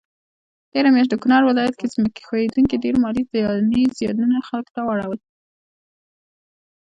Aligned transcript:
تيره 0.71 0.89
مياشت 0.95 1.11
د 1.11 1.15
کونړ 1.23 1.41
ولايت 1.45 1.75
کي 1.79 1.85
ځمکي 1.93 2.21
ښویدني 2.27 2.75
ډير 2.83 2.95
مالي 3.03 3.23
ځانی 3.33 3.83
زيانونه 3.97 4.37
خلکوته 4.49 4.81
واړول 4.83 5.19